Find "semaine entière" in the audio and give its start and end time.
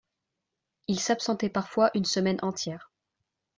2.05-2.91